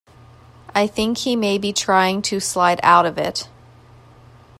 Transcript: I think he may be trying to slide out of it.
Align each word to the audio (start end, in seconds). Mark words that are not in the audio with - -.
I 0.73 0.87
think 0.87 1.19
he 1.19 1.35
may 1.35 1.59
be 1.59 1.71
trying 1.71 2.23
to 2.23 2.39
slide 2.39 2.79
out 2.81 3.05
of 3.05 3.19
it. 3.19 3.47